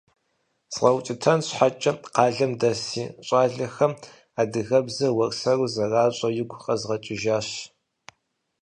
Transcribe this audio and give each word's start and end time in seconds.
ЗгъэукӀытэн 0.73 1.39
щхьэкӀэ 1.47 1.91
къалэм 2.13 2.51
дэс 2.59 2.79
си 2.87 3.03
щӀалэхэм 3.27 3.93
адыгэбзэр 4.41 5.11
уэрсэру 5.17 5.71
зэращӀэр 5.75 6.33
игу 6.41 6.57
къэзгъэкӀыжащ. 6.63 7.49